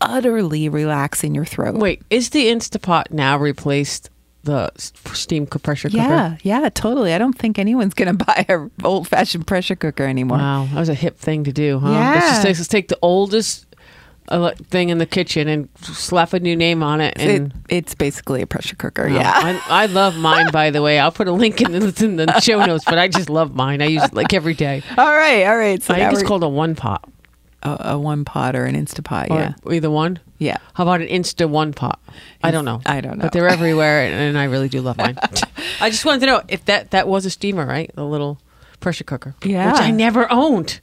[0.00, 1.74] utterly relaxing your throat.
[1.76, 4.08] Wait, is the Instapot now replaced
[4.42, 5.98] the steam pressure cooker?
[5.98, 7.12] Yeah, yeah, totally.
[7.12, 10.38] I don't think anyone's going to buy a old fashioned pressure cooker anymore.
[10.38, 11.90] Wow, that was a hip thing to do, huh?
[11.90, 12.42] Let's, just Yeah.
[12.44, 13.66] take, let's take the oldest
[14.30, 17.14] uh, thing in the kitchen and slap a new name on it.
[17.18, 19.06] It, And it's basically a pressure cooker.
[19.06, 19.32] Um, yeah.
[19.34, 20.50] I, I love mine.
[20.52, 22.84] By the way, I'll put a link in the, in the show notes.
[22.84, 23.82] But I just love mine.
[23.82, 24.82] I use it like every day.
[24.98, 25.82] all right, all right.
[25.82, 27.08] So I think it's called a one pot.
[27.62, 29.30] a, a one pot or an Instapot.
[29.30, 29.54] Or Yeah.
[29.72, 30.20] either one.
[30.38, 30.56] Yeah.
[30.74, 32.00] How about an Insta one pot?
[32.42, 32.80] I don't know.
[32.86, 33.24] I don't know.
[33.24, 35.18] But they're everywhere, and, and I really do love mine.
[35.82, 37.90] I just wanted to know if that that was a steamer, right?
[37.94, 38.40] The little
[38.80, 39.34] pressure cooker.
[39.44, 39.70] Yeah.
[39.72, 40.80] Which I never owned.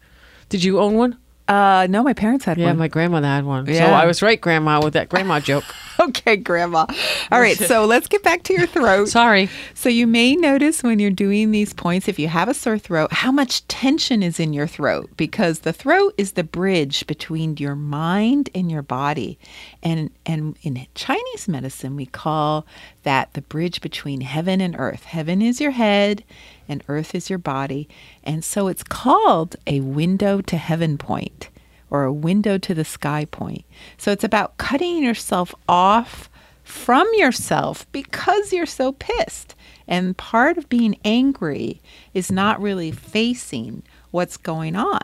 [0.50, 1.18] Did you own one?
[1.48, 2.62] Uh, no, my parents had one.
[2.62, 2.78] Yeah, one.
[2.78, 3.66] my grandmother had one.
[3.68, 3.88] Yeah.
[3.88, 5.64] So I was right, Grandma, with that grandma joke.
[6.00, 6.86] okay, Grandma.
[7.32, 9.06] All right, so let's get back to your throat.
[9.08, 9.50] Sorry.
[9.74, 13.14] So you may notice when you're doing these points, if you have a sore throat,
[13.14, 17.76] how much tension is in your throat because the throat is the bridge between your
[17.76, 19.40] mind and your body.
[19.82, 22.66] And and in Chinese medicine, we call
[23.04, 25.06] that the bridge between heaven and earth.
[25.06, 26.24] Heaven is your head
[26.68, 27.88] and earth is your body.
[28.24, 31.50] And so it's called a window to heaven point
[31.90, 33.66] or a window to the sky point.
[33.98, 36.30] So it's about cutting yourself off
[36.64, 39.56] from yourself because you're so pissed.
[39.88, 41.82] And part of being angry
[42.14, 45.02] is not really facing what's going on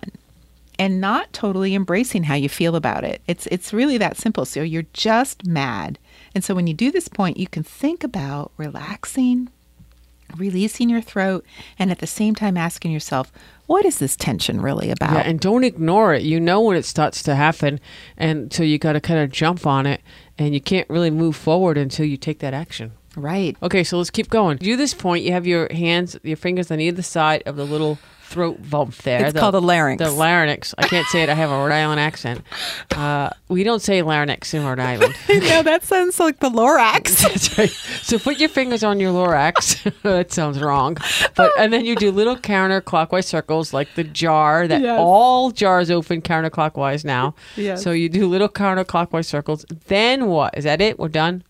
[0.78, 3.22] and not totally embracing how you feel about it.
[3.28, 4.46] It's it's really that simple.
[4.46, 6.00] So you're just mad.
[6.36, 9.50] And so when you do this point, you can think about relaxing,
[10.38, 11.46] releasing your throat,
[11.78, 13.32] and at the same time asking yourself,
[13.66, 15.14] what is this tension really about?
[15.14, 16.24] Yeah, and don't ignore it.
[16.24, 17.80] You know when it starts to happen,
[18.18, 20.02] and so you got to kind of jump on it,
[20.38, 22.92] and you can't really move forward until you take that action.
[23.16, 23.56] right.
[23.64, 24.58] Okay, so let's keep going.
[24.58, 25.24] Do this point.
[25.24, 28.00] You have your hands, your fingers on either side of the little
[28.34, 29.26] throat bump there.
[29.26, 30.04] It's the, called a larynx.
[30.04, 30.74] The larynx.
[30.78, 31.30] I can't say it.
[31.30, 32.42] I have a Rhode Island accent.
[32.94, 35.16] Uh, we don't say larynx in Rhode Island.
[35.30, 37.22] no, that sounds like the Lorax.
[37.22, 37.70] That's right.
[37.70, 39.92] So put your fingers on your Lorax.
[40.04, 40.98] that sounds wrong.
[41.36, 45.00] But and then you do little counterclockwise circles like the jar that Yes.
[45.00, 47.34] all jars open counterclockwise now.
[47.56, 47.82] Yes.
[47.84, 49.66] So you do little counterclockwise circles.
[49.88, 50.56] Then what?
[50.58, 51.00] Is that it?
[51.00, 51.44] We're done?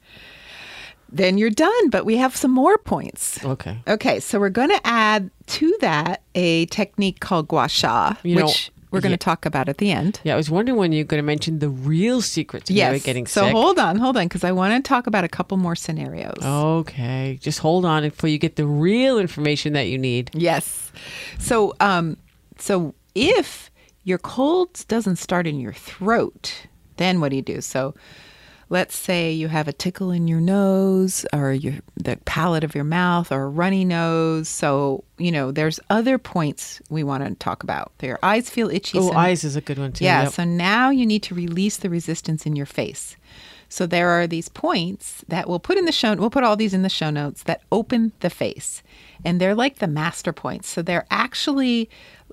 [1.13, 3.43] Then you're done, but we have some more points.
[3.45, 3.77] Okay.
[3.87, 8.45] Okay, so we're going to add to that a technique called gua sha, You know,
[8.45, 10.19] which we're going to talk about at the end.
[10.23, 13.25] Yeah, I was wondering when you're going to mention the real secret to never getting
[13.25, 13.51] so sick.
[13.51, 16.37] So hold on, hold on, because I want to talk about a couple more scenarios.
[16.43, 20.29] Okay, just hold on until you get the real information that you need.
[20.33, 20.91] Yes.
[21.39, 22.17] So, um,
[22.59, 23.71] so if
[24.03, 27.61] your cold doesn't start in your throat, then what do you do?
[27.61, 27.95] So,
[28.73, 32.83] let's say you have a tickle in your nose or your the palate of your
[32.83, 34.49] mouth or a runny nose.
[34.49, 37.91] So, you know, there's other points we want to talk about.
[38.01, 38.97] Your eyes feel itchy.
[38.97, 40.05] Oh, so- eyes is a good one too.
[40.05, 40.23] yeah.
[40.23, 40.31] Yep.
[40.33, 43.15] So now you need to release the resistance in your face.
[43.69, 46.15] So there are these points that we'll put in the show.
[46.15, 48.81] We'll put all these in the show notes that open the face,
[49.23, 50.67] and they're like the master points.
[50.67, 51.89] So they're actually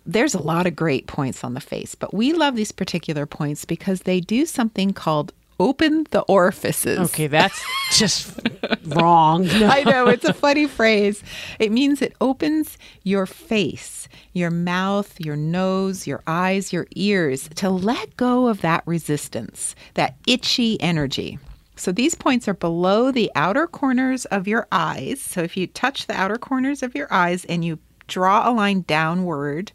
[0.06, 3.66] there's a lot of great points on the face, but we love these particular points
[3.66, 6.98] because they do something called open the orifices.
[6.98, 8.40] Okay, that's just
[8.86, 9.46] wrong.
[9.50, 11.22] I know it's a funny phrase.
[11.60, 17.70] It means it opens your face, your mouth, your nose, your eyes, your ears to
[17.70, 21.38] let go of that resistance, that itchy energy.
[21.76, 25.20] So these points are below the outer corners of your eyes.
[25.20, 28.82] So if you touch the outer corners of your eyes and you draw a line
[28.82, 29.72] downward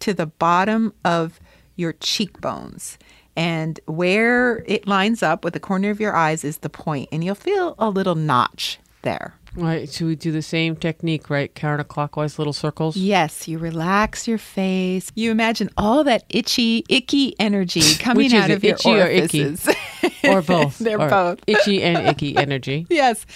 [0.00, 1.40] to the bottom of
[1.76, 2.98] your cheekbones.
[3.36, 7.24] And where it lines up with the corner of your eyes is the point, and
[7.24, 9.34] you'll feel a little notch there.
[9.56, 11.54] Right, so we do the same technique, right?
[11.54, 12.96] Counterclockwise little circles.
[12.96, 15.12] Yes, you relax your face.
[15.14, 19.68] You imagine all that itchy, icky energy coming out of your itchy or orifices.
[20.24, 20.78] Or both.
[20.80, 21.38] They're Or both.
[21.46, 22.86] Itchy and icky energy.
[22.94, 23.26] Yes.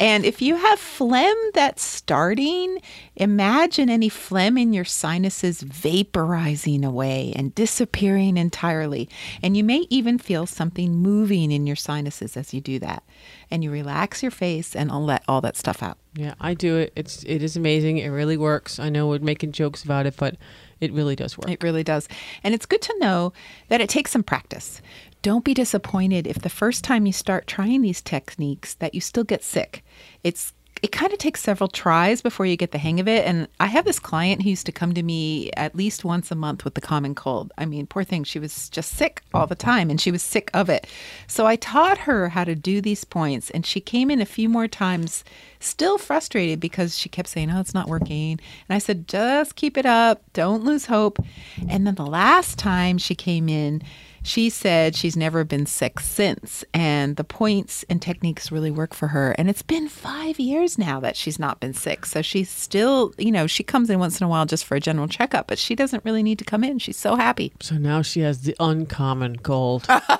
[0.00, 2.80] And if you have phlegm that's starting,
[3.14, 9.08] imagine any phlegm in your sinuses vaporizing away and disappearing entirely.
[9.42, 13.04] And you may even feel something moving in your sinuses as you do that.
[13.50, 15.98] And you relax your face and let all that stuff out.
[16.14, 16.92] Yeah, I do it.
[16.96, 17.98] It's it is amazing.
[17.98, 18.78] It really works.
[18.78, 20.36] I know we're making jokes about it, but
[20.80, 21.50] it really does work.
[21.50, 22.08] It really does.
[22.42, 23.32] And it's good to know
[23.68, 24.80] that it takes some practice.
[25.24, 29.24] Don't be disappointed if the first time you start trying these techniques that you still
[29.24, 29.82] get sick.
[30.22, 33.24] It's it kind of takes several tries before you get the hang of it.
[33.24, 36.34] And I have this client who used to come to me at least once a
[36.34, 37.54] month with the common cold.
[37.56, 40.50] I mean, poor thing, she was just sick all the time and she was sick
[40.52, 40.86] of it.
[41.26, 44.50] So I taught her how to do these points and she came in a few
[44.50, 45.24] more times
[45.58, 49.78] still frustrated because she kept saying, "Oh, it's not working." And I said, "Just keep
[49.78, 50.22] it up.
[50.34, 51.18] Don't lose hope."
[51.66, 53.80] And then the last time she came in,
[54.24, 59.08] she said she's never been sick since, and the points and techniques really work for
[59.08, 59.32] her.
[59.32, 62.06] And it's been five years now that she's not been sick.
[62.06, 64.80] So she's still, you know, she comes in once in a while just for a
[64.80, 66.78] general checkup, but she doesn't really need to come in.
[66.78, 67.52] She's so happy.
[67.60, 69.86] So now she has the uncommon cold.
[69.88, 70.10] right,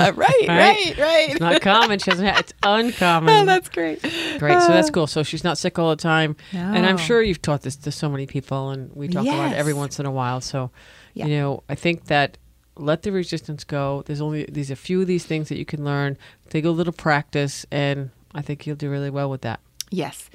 [0.00, 1.28] right, right.
[1.30, 2.00] It's not common.
[2.00, 2.40] She doesn't have.
[2.40, 3.34] It's uncommon.
[3.34, 4.02] Oh, that's great.
[4.02, 4.60] Great.
[4.60, 5.06] So that's uh, cool.
[5.06, 6.34] So she's not sick all the time.
[6.52, 9.56] And I'm sure you've taught this to so many people, and we talk about it
[9.56, 10.40] every once in a while.
[10.40, 10.70] So,
[11.14, 11.26] Yeah.
[11.26, 12.38] you know, I think that
[12.76, 14.02] let the resistance go.
[14.06, 16.16] There's only there's a few of these things that you can learn.
[16.50, 19.60] Take a little practice, and I think you'll do really well with that.
[19.90, 20.30] Yes.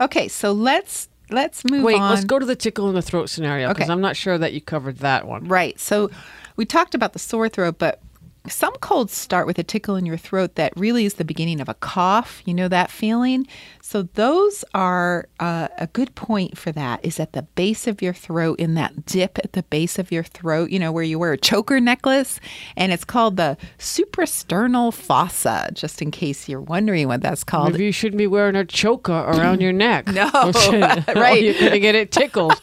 [0.00, 2.10] Okay, so let's let's move Wait, on.
[2.10, 3.92] let's go to the tickle in the throat scenario because Okay.
[3.92, 5.44] I'm not sure that you covered that one.
[5.48, 5.78] Right.
[5.78, 6.10] So
[6.56, 8.00] we talked about the sore throat, but
[8.48, 11.68] some colds start with a tickle in your throat that really is the beginning of
[11.68, 12.42] a cough.
[12.44, 13.46] You know that feeling?
[13.80, 18.12] So, those are uh, a good point for that is at the base of your
[18.12, 21.32] throat, in that dip at the base of your throat, you know, where you wear
[21.32, 22.40] a choker necklace.
[22.76, 27.72] And it's called the suprasternal fossa, just in case you're wondering what that's called.
[27.72, 30.06] Maybe you shouldn't be wearing a choker around your neck.
[30.12, 30.28] No,
[31.16, 31.42] right.
[31.42, 32.60] You're going to get it tickled.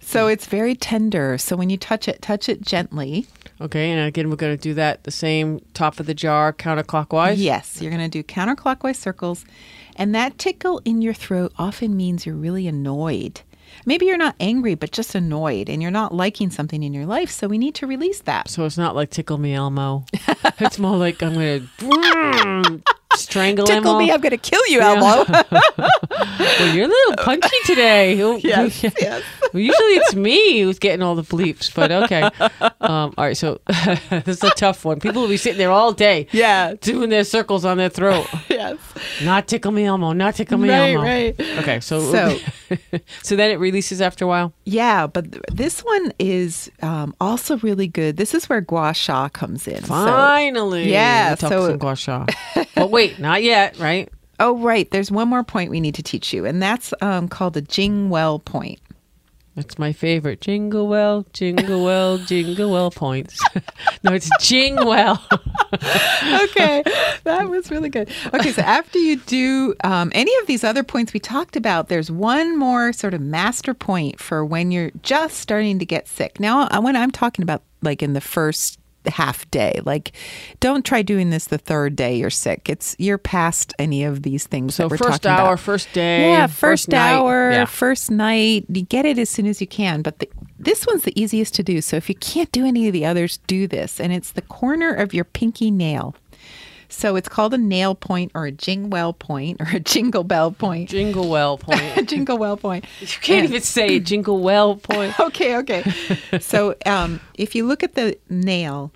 [0.00, 1.38] So, it's very tender.
[1.38, 3.26] So, when you touch it, touch it gently.
[3.60, 7.34] Okay, and again, we're going to do that the same top of the jar counterclockwise.
[7.36, 9.44] Yes, you're going to do counterclockwise circles.
[9.96, 13.42] And that tickle in your throat often means you're really annoyed.
[13.86, 17.30] Maybe you're not angry, but just annoyed and you're not liking something in your life.
[17.30, 18.48] So we need to release that.
[18.48, 20.04] So it's not like tickle me Elmo.
[20.58, 22.82] it's more like I'm going to
[23.14, 23.98] strangle Tickle Elmo.
[23.98, 25.24] me, I'm going to kill you, Elmo.
[25.78, 28.14] well, you're a little punchy today.
[28.42, 29.22] yes, yes.
[29.52, 32.22] Usually it's me who's getting all the bleeps, but okay.
[32.80, 33.60] Um, all right, so
[34.10, 34.98] this is a tough one.
[35.00, 36.74] People will be sitting there all day, Yeah.
[36.80, 38.26] doing their circles on their throat.
[38.48, 38.76] yes.
[39.22, 41.02] Not tickle me Elmo, not tickle me Right, Elmo.
[41.06, 41.40] right.
[41.58, 42.38] Okay, so So-
[43.22, 44.52] so then it releases after a while.
[44.64, 48.16] Yeah, but th- this one is um, also really good.
[48.16, 49.82] This is where gua sha comes in.
[49.84, 52.26] So- Finally, Yeah, talk so- some gua sha.
[52.74, 54.08] but wait, not yet, right?
[54.40, 54.90] oh, right.
[54.90, 58.10] There's one more point we need to teach you, and that's um, called the Jing
[58.10, 58.80] Well point.
[59.56, 60.40] That's my favorite.
[60.40, 63.40] Jingle well, jingle well, jingle well points.
[64.02, 65.24] no, it's jing well.
[65.72, 66.82] okay,
[67.22, 68.10] that was really good.
[68.32, 72.10] Okay, so after you do um, any of these other points we talked about, there's
[72.10, 76.40] one more sort of master point for when you're just starting to get sick.
[76.40, 80.12] Now, when I'm talking about like in the first half day, like
[80.60, 82.68] don't try doing this the third day you're sick.
[82.68, 84.74] It's you're past any of these things.
[84.74, 85.60] So first hour, about.
[85.60, 86.98] first day, Yeah, first, night.
[87.14, 87.64] hour, Yeah.
[87.66, 88.66] first night.
[88.68, 90.02] You get it as soon as you can.
[90.02, 91.80] But the, this one's the easiest to do.
[91.80, 94.00] So if you can't do any of the others, do this.
[94.00, 96.14] And it's the corner of your pinky nail.
[96.88, 100.90] So it's called a nail point or a jingwell point or a jingle bell point.
[100.90, 102.08] Jingle well point.
[102.08, 102.84] Jingle well point.
[103.00, 104.00] You can't even say.
[104.00, 105.14] Jingle well point.
[105.24, 105.82] Okay, okay.
[106.40, 108.92] so um, if you look at the nail,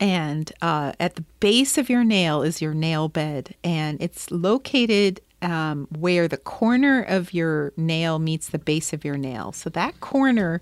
[0.00, 5.20] and uh, at the base of your nail is your nail bed, and it's located
[5.42, 9.52] um, where the corner of your nail meets the base of your nail.
[9.52, 10.60] So that corner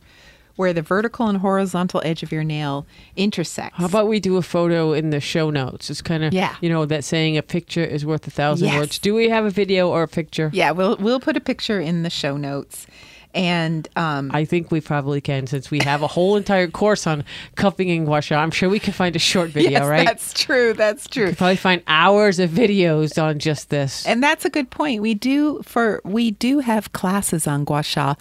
[0.61, 3.79] where the vertical and horizontal edge of your nail intersects.
[3.79, 5.89] How about we do a photo in the show notes?
[5.89, 6.55] It's kind of, Yeah.
[6.61, 8.79] you know, that saying a picture is worth a thousand Yes.
[8.79, 8.99] words.
[8.99, 10.51] Do we have a video or a picture?
[10.53, 12.87] yeah, we'll we'll put a picture in the show notes,
[13.35, 17.25] and um, I think we probably can since we have a whole entire course on
[17.55, 18.37] cupping and gua sha.
[18.39, 20.07] I'm sure we can find a short video, yes, right?
[20.07, 20.73] that's true.
[20.73, 21.29] That's true.
[21.29, 24.07] Could probably find hours of videos on just this.
[24.07, 25.03] And that's a good point.
[25.03, 28.15] We do for we do have classes on gua sha,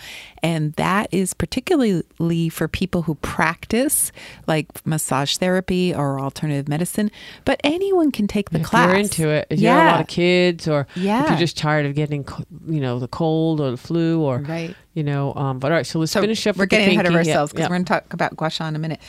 [0.44, 4.12] and that is particularly for people who practice
[4.48, 7.10] like massage therapy or alternative medicine.
[7.46, 8.88] But anyone can take the if class.
[8.88, 11.20] you're into it, if you have a lot of kids, or yeah.
[11.20, 11.30] if Yeah.
[11.30, 12.28] you're just tired of getting,
[12.68, 14.76] you know, the cold or the flu, or Right.
[15.00, 15.34] You know.
[15.36, 16.58] Um, but all right, so let's So finish up.
[16.58, 17.70] we're getting ahead of ourselves because yeah.
[17.70, 19.00] we're going to talk about gua sha in a minute.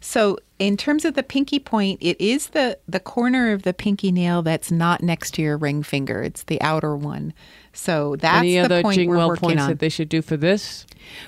[0.00, 4.12] So, in terms of the pinky point, it is the the corner of the pinky
[4.12, 6.22] nail that's not next to your ring finger.
[6.22, 7.34] It's the outer one.
[7.72, 9.68] So that's Any the other point we're Jingwell working points on.
[9.70, 10.86] that they should do for this?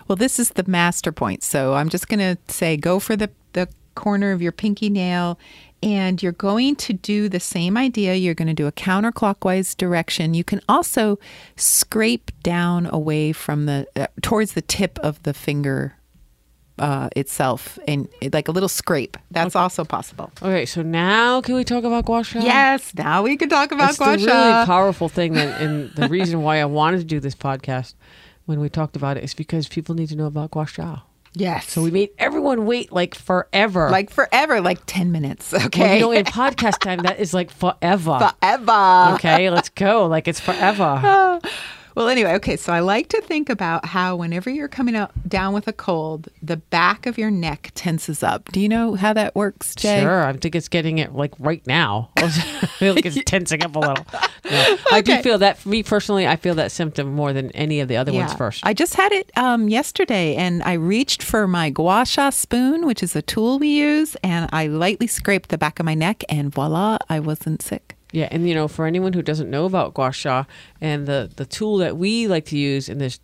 [0.08, 1.42] Well, this is the master point.
[1.42, 5.38] So I'm just going to say go for the, the corner of your pinky nail
[5.83, 8.14] and you're going to do the same idea.
[8.14, 10.35] You're going to do a counterclockwise direction.
[10.35, 11.18] You can also
[11.57, 15.97] scrape down away from the, uh, towards the tip of the finger
[16.79, 19.16] uh, itself and like a little scrape.
[19.31, 20.33] That's also possible.
[20.40, 22.40] Okay, so now can we talk about gua sha?
[22.40, 24.53] Yes, now we can talk about That's gua the sha.
[24.55, 27.95] really powerful thing, that, and the reason why I wanted to do this podcast
[28.47, 31.01] when we talked about it is because people need to know about gua sha.
[31.35, 31.68] Yes.
[31.71, 33.90] So we made everyone wait like forever.
[33.90, 35.53] like forever, like 10 minutes.
[35.53, 35.97] Well, Okay.
[35.97, 38.33] you know, in podcast time, that is like forever.
[38.40, 39.14] forever.
[39.14, 40.07] Okay, let's go.
[40.07, 41.40] Like it's forever.
[41.94, 42.57] Well, anyway, okay.
[42.57, 46.28] So I like to think about how whenever you're coming out down with a cold,
[46.42, 48.50] the back of your neck tenses up.
[48.52, 50.00] Do you know how that works, Jay?
[50.00, 52.11] Sure, I think it's getting it like right now.
[52.16, 54.07] I feel like it's tensing up a little.
[54.44, 57.81] No, I do feel that for me personally, I feel that symptom more than any
[57.81, 58.64] of the other ones first.
[58.64, 63.02] I just had it um, yesterday, and I reached for my gua sha spoon, which
[63.02, 66.52] is a tool we use, and I lightly scraped the back of my neck, and
[66.52, 67.96] voila, I wasn't sick.
[68.12, 70.44] Yeah, and you know, for anyone who doesn't know about gua sha
[70.81, 73.18] and the the tool that we like to use, and there's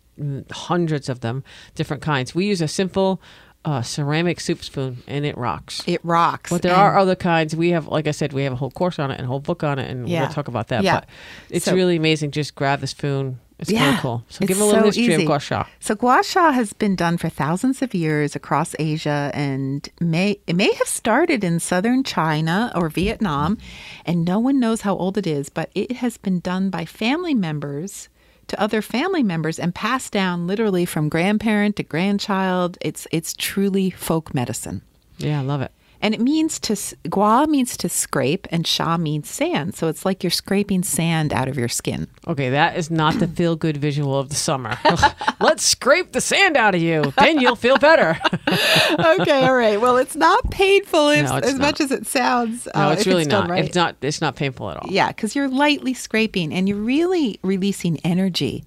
[0.51, 1.43] hundreds of them,
[1.75, 2.35] different kinds.
[2.35, 3.21] We use a simple
[3.65, 5.81] uh, ceramic soup spoon, and it rocks.
[5.85, 6.49] It rocks.
[6.49, 7.55] But there And- are other kinds.
[7.55, 9.39] We have, like I said, we have a whole course on it and a whole
[9.41, 10.21] book on it, and Yeah.
[10.21, 10.83] we'll talk about that.
[10.83, 10.95] Yeah.
[11.01, 11.09] But
[11.49, 12.31] it's So- really amazing.
[12.31, 14.23] Just grab the spoon, It's kind of cool.
[14.29, 15.65] So give a little history of gua sha.
[15.79, 20.55] So gua sha has been done for thousands of years across Asia, and may it
[20.55, 23.57] may have started in southern China or Vietnam,
[24.05, 27.33] and no one knows how old it is, but it has been done by family
[27.33, 28.07] members
[28.47, 32.77] to other family members and passed down literally from grandparent to grandchild.
[32.81, 34.81] It's it's truly folk medicine.
[35.17, 35.71] Yeah, I love it.
[36.01, 36.77] And it means to,
[37.09, 39.75] gua means to scrape, and sha means sand.
[39.75, 42.07] So it's like you're scraping sand out of your skin.
[42.25, 44.77] Okay, that is not the feel good visual of the summer.
[45.41, 47.11] Let's scrape the sand out of you.
[47.17, 48.17] Then you'll feel better.
[48.47, 49.79] okay, all right.
[49.81, 51.61] Well, it's not painful if, No, it's as not.
[51.61, 52.67] much as it sounds.
[52.73, 53.49] No, uh, it's really done not.
[53.49, 53.65] right.
[53.65, 53.97] It's not.
[54.01, 54.89] It's not painful at all.
[54.89, 58.63] Yeah, because you're lightly scraping and you're really releasing energy,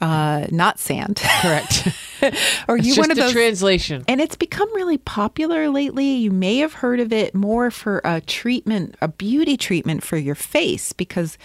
[0.00, 1.22] uh, not sand.
[1.40, 1.88] Correct.
[2.68, 3.32] or you one of those.
[3.32, 4.04] translation.
[4.08, 6.06] and it's become really popular lately.
[6.06, 10.34] You may have heard of it more for a treatment, a beauty treatment for your
[10.34, 11.38] face, because,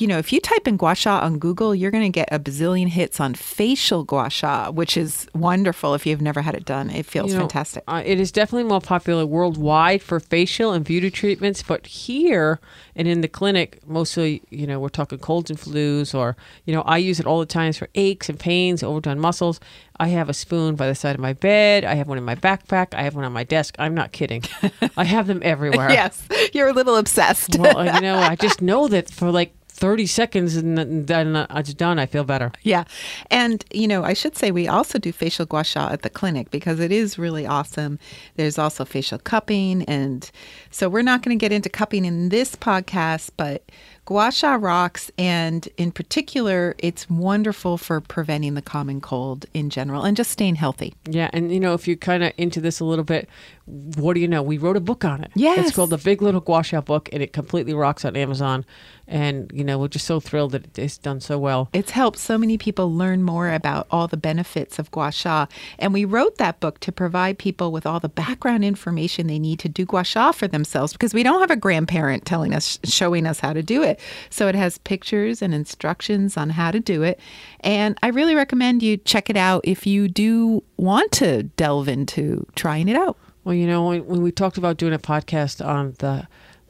[0.00, 2.38] you know, if you type in gua sha on Google, you're going to get a
[2.38, 6.90] bazillion hits on facial gua sha, which is wonderful if you've never had it done.
[6.90, 7.84] It feels You know, fantastic.
[7.88, 12.60] Uh, it is definitely more popular worldwide for facial and beauty treatments, but here
[12.94, 16.82] and in the clinic, mostly, you know, we're talking colds and flus, or you know,
[16.82, 19.60] I use it all the time for aches and pains, overdone muscles.
[20.00, 21.84] I have a spoon by the side of my bed.
[21.84, 22.94] I have one in my backpack.
[22.94, 23.74] I have one on my desk.
[23.80, 24.44] I'm not kidding.
[24.96, 25.90] I have them everywhere.
[25.90, 27.58] Yes, you're a little obsessed.
[27.58, 31.72] Well, you know, I just know that for like 30 seconds and then uh, it's
[31.72, 31.98] done.
[31.98, 32.50] I feel better.
[32.62, 32.84] Yeah.
[33.30, 36.50] And, you know, I should say we also do facial gua sha at the clinic
[36.50, 37.98] because it is really awesome.
[38.34, 39.84] There's also facial cupping.
[39.84, 40.28] And
[40.70, 43.70] so we're not going to get into cupping in this podcast, but
[44.04, 45.12] gua sha rocks.
[45.16, 50.56] And in particular, it's wonderful for preventing the common cold in general and just staying
[50.56, 50.94] healthy.
[51.08, 53.28] Yeah, and you know, if you're kind of into this a little bit,
[53.66, 54.42] what do you know?
[54.42, 55.30] We wrote a book on it.
[55.34, 55.68] Yes.
[55.68, 58.64] it's called the Big Little Gua Sha Book, and it completely rocks on Amazon.
[59.08, 61.70] And you know, we're just so thrilled that it's done so well.
[61.72, 65.46] It's helped so many people learn more about all the benefits of gua sha.
[65.78, 69.58] And we wrote that book to provide people with all the background information they need
[69.60, 73.26] to do gua sha for themselves because we don't have a grandparent telling us, showing
[73.26, 73.98] us how to do it.
[74.28, 77.18] So it has pictures and instructions on how to do it.
[77.60, 82.46] And I really recommend you check it out if you do want to delve into
[82.54, 83.16] trying it out.
[83.44, 86.28] Well, you know, when, when we talked about doing a podcast on the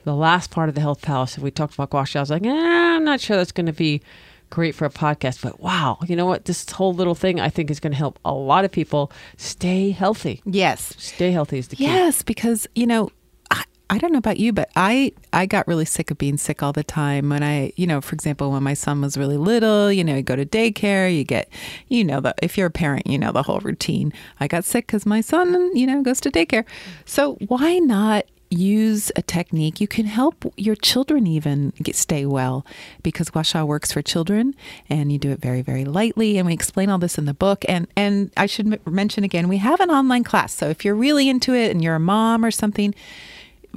[0.09, 2.31] the last part of the Health Palace, and we talked about gua sha, I was
[2.31, 4.01] like, eh, I'm not sure that's going to be
[4.49, 5.43] great for a podcast.
[5.43, 6.47] But wow, you know what?
[6.47, 9.91] This whole little thing I think is going to help a lot of people stay
[9.91, 10.41] healthy.
[10.47, 10.95] Yes.
[10.97, 11.85] Stay healthy is the key.
[11.85, 13.11] Yes, because you know,
[13.51, 16.63] I, I don't know about you, but I I got really sick of being sick
[16.63, 17.29] all the time.
[17.29, 20.23] When I, you know, for example, when my son was really little, you know, you
[20.23, 21.51] go to daycare, you get,
[21.89, 24.15] you know, the if you're a parent, you know the whole routine.
[24.41, 26.65] I got sick because my son, you know, goes to daycare.
[27.05, 28.25] So why not?
[28.51, 29.81] Use a technique.
[29.81, 32.65] You can help your children even get stay well
[33.03, 34.55] because gua sha works for children,
[34.89, 36.39] and you do it very, very lightly.
[36.39, 37.65] And we explain all this in the book.
[37.69, 40.55] And and I should m- mention again, we have an online class.
[40.55, 42.95] So if you're really into it and you're a mom or something,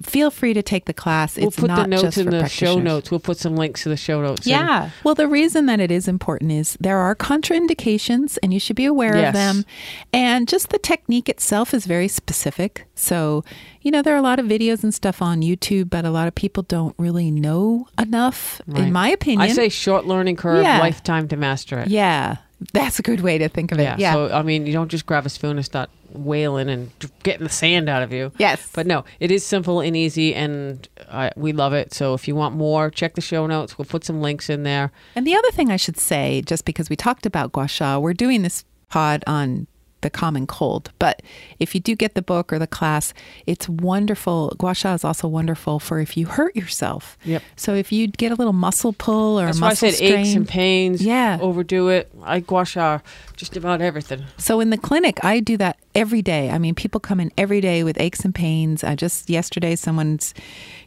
[0.02, 1.38] feel free to take the class.
[1.38, 3.12] We'll it's put the notes in the show notes.
[3.12, 4.48] We'll put some links to the show notes.
[4.48, 4.90] Yeah.
[5.04, 8.86] Well, the reason that it is important is there are contraindications and you should be
[8.86, 9.28] aware Yes.
[9.30, 9.66] of them.
[10.14, 12.86] And just the technique itself is very specific.
[12.96, 13.44] So,
[13.82, 16.28] you know, there are a lot of videos and stuff on YouTube, but a lot
[16.28, 18.84] of people don't really know enough, Right.
[18.84, 19.42] in my opinion.
[19.42, 20.80] I say short learning curve, Yeah.
[20.80, 21.90] lifetime to master it.
[21.90, 22.38] yeah.
[22.74, 23.84] That's a good way to think of it.
[23.84, 23.96] Yeah.
[23.98, 24.14] Yeah.
[24.14, 26.92] So I mean, you don't just grab a spoon and start wailing and
[27.24, 28.32] getting the sand out of you.
[28.38, 28.70] Yes.
[28.74, 31.94] But no, it is simple and easy, and I, we love it.
[31.94, 33.78] So if you want more, check the show notes.
[33.78, 34.92] We'll put some links in there.
[35.16, 38.14] And the other thing I should say, just because we talked about gua sha, we're
[38.14, 39.68] doing this pod on
[40.02, 40.92] the common cold.
[41.00, 41.22] But
[41.60, 43.14] if you do get the book or the class,
[43.46, 44.56] it's wonderful.
[44.58, 47.18] Gua sha is also wonderful for if you hurt yourself.
[47.24, 47.44] Yep.
[47.56, 49.96] So if you get a little muscle pull or That's a why I muscle said
[49.96, 51.04] strain, aches and pains.
[51.04, 51.38] Yeah.
[51.42, 52.12] Overdo it.
[52.24, 53.00] I gua sha
[53.36, 54.24] just about everything.
[54.38, 56.50] So in the clinic, I do that every day.
[56.50, 58.84] I mean, people come in every day with aches and pains.
[58.84, 60.34] I just yesterday, someone's,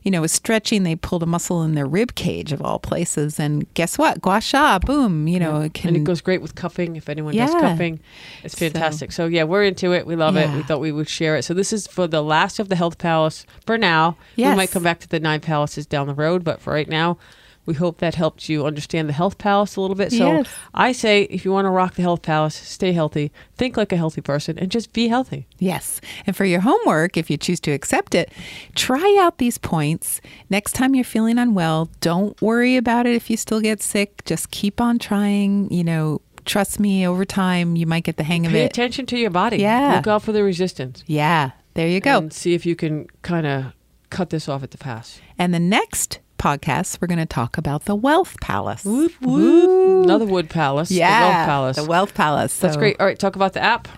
[0.02, 0.82] you know, was stretching.
[0.82, 4.20] They pulled a muscle in their rib cage of all places, and guess what?
[4.22, 5.28] Gua sha, boom.
[5.28, 5.88] You know, it can.
[5.88, 6.96] and it goes great with cupping.
[6.96, 7.60] If anyone does Yeah.
[7.60, 8.00] cupping,
[8.42, 9.12] it's fantastic.
[9.12, 10.06] So, yeah, we're into it.
[10.06, 10.50] We love it.
[10.54, 11.44] We thought we would share it.
[11.44, 14.16] So this is for the last of the Health Palace for now.
[14.36, 17.18] We might come back to the nine palaces down the road, but for right now,
[17.66, 20.11] we hope that helped you understand the Health Palace a little bit.
[20.12, 20.48] So Yes.
[20.74, 23.96] I say, if you want to rock the Health Palace, stay healthy, think like a
[23.96, 25.46] healthy person, and just be healthy.
[25.59, 26.00] Yes.
[26.27, 28.31] And for your homework, if you choose to accept it,
[28.74, 30.20] try out these points.
[30.50, 34.24] Next time you're feeling unwell, don't worry about it if you still get sick.
[34.24, 35.70] Just keep on trying.
[35.72, 38.72] You know, trust me, over time, you might get the hang of Pay it.
[38.74, 39.59] Pay attention to your body.
[39.59, 39.97] Yeah.
[39.97, 41.03] Look out for the resistance.
[41.07, 41.53] Yeah.
[41.74, 42.18] There you go.
[42.18, 43.72] And see if you can kind of
[44.11, 45.20] cut this off at the pass.
[45.38, 48.84] And the next podcast, we're going to talk about the Wealth Palace.
[48.84, 50.90] Another wood palace.
[50.90, 51.76] Yeah, The Wealth Palace.
[51.76, 52.59] The Wealth Palace.
[52.59, 53.01] That's great.
[53.01, 53.88] All right, talk about the app.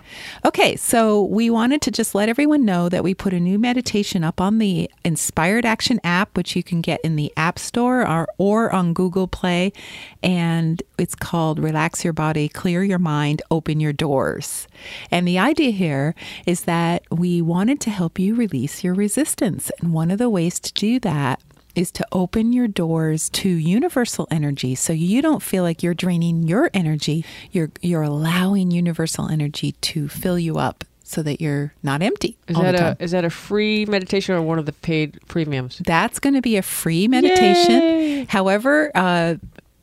[0.45, 4.23] Okay, so we wanted to just let everyone know that we put a new meditation
[4.23, 8.29] up on the Inspired Action app, which you can get in the App Store or,
[8.37, 9.73] or on Google Play.
[10.23, 14.69] And it's called Relax Your Body, Clear Your Mind, Open Your Doors.
[15.11, 19.69] And the idea here is that we wanted to help you release your resistance.
[19.81, 21.41] And one of the ways to do that
[21.77, 26.43] is to open your doors to universal energy so you don't feel like you're draining
[26.43, 32.01] your energy you're you're allowing universal energy to fill you up so that you're not
[32.01, 35.81] empty Is that a is that a free meditation or one of the paid premiums?
[35.85, 37.81] That's going to be a free meditation.
[37.81, 38.25] Yay!
[38.25, 39.35] However, uh,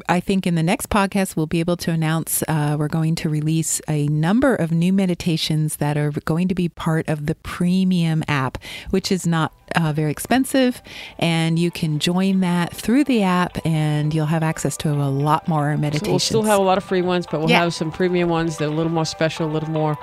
[0.07, 3.31] I think in the next podcast, we'll be able to announce uh, we're going to
[3.31, 8.23] release a number of new meditations that are going to be part of the premium
[8.29, 8.59] app,
[8.91, 10.83] which is not uh, very expensive.
[11.19, 15.47] And you can join that through the app, and you'll have access to a lot
[15.49, 16.09] more So meditations.
[16.09, 17.61] we'll still have a lot of free ones, but we'll Yeah.
[17.61, 19.97] have some premium ones that are a little more special, a little more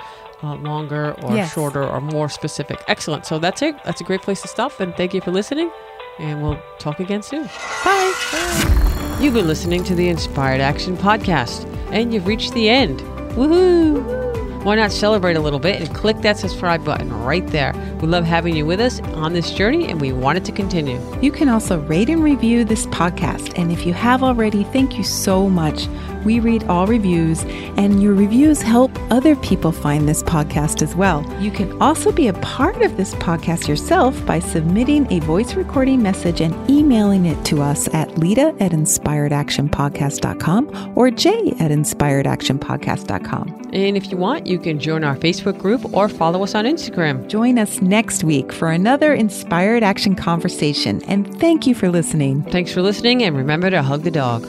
[0.44, 1.52] uh, longer or Yes.
[1.54, 2.82] shorter or more specific.
[2.88, 3.24] Excellent.
[3.26, 3.76] So that's it.
[3.84, 4.80] That's a great place to stop.
[4.80, 5.70] And thank you for listening.
[6.18, 7.44] And we'll talk again soon.
[7.84, 9.18] Bye.
[9.20, 12.98] You've been listening to the Inspired Action Podcast, and you've reached the end.
[13.36, 14.21] Woohoo!
[14.62, 17.72] Why not celebrate a little bit and click that subscribe button right there?
[18.00, 21.00] We love having you with us on this journey, and we want it to continue.
[21.20, 23.58] You can also rate and review this podcast.
[23.58, 25.88] And if you have already, thank you so much.
[26.24, 27.44] We read all reviews,
[27.76, 31.26] and your reviews help other people find this podcast as well.
[31.40, 36.02] You can also be a part of this podcast yourself by submitting a voice recording
[36.02, 43.70] message and emailing it to us at Lita at inspiredactionpodcast.com or Jay at inspiredactionpodcast.com.
[43.72, 47.26] And if you want, you can join our Facebook group or follow us on Instagram.
[47.28, 51.02] Join us next week for another Inspired Action conversation.
[51.04, 52.42] And thank you for listening.
[52.44, 54.46] Thanks for listening, and remember to hug the dog.